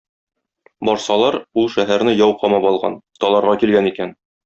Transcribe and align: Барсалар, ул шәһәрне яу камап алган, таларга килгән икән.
Барсалар, 0.89 1.37
ул 1.65 1.71
шәһәрне 1.75 2.17
яу 2.23 2.37
камап 2.43 2.69
алган, 2.73 2.99
таларга 3.25 3.59
килгән 3.65 3.97
икән. 3.97 4.21